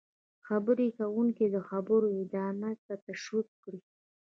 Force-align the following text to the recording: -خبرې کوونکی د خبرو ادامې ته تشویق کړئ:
-خبرې 0.45 0.87
کوونکی 0.97 1.45
د 1.49 1.57
خبرو 1.69 2.07
ادامې 2.21 2.73
ته 2.85 2.93
تشویق 3.05 3.47
کړئ: 3.63 3.79